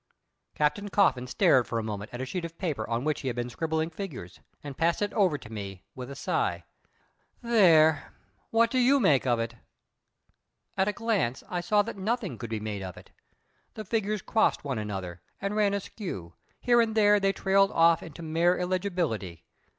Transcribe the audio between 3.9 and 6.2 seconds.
figures, and passed it over to me, with a